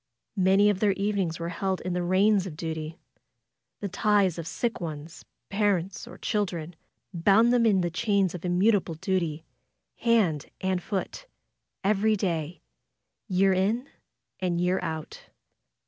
Many 0.37 0.71
of 0.71 0.79
their 0.79 0.93
evenings 0.93 1.37
were 1.39 1.49
held 1.49 1.79
in 1.81 1.93
the 1.93 2.01
reins 2.01 2.47
of 2.47 2.57
duty. 2.57 2.97
Tho 3.81 3.87
ties 3.89 4.39
of 4.39 4.47
sick 4.47 4.81
ones, 4.81 5.25
parents, 5.49 6.07
or 6.07 6.17
children, 6.17 6.75
bound 7.13 7.53
them 7.53 7.67
in 7.67 7.81
the 7.81 7.91
chains 7.91 8.33
of 8.33 8.43
immutable 8.43 8.95
dut}^ 8.95 9.43
hand 9.97 10.47
and 10.59 10.81
foot, 10.81 11.27
every 11.83 12.15
day, 12.15 12.63
year 13.27 13.53
in 13.53 13.89
and 14.39 14.59
year 14.59 14.79
out. 14.81 15.25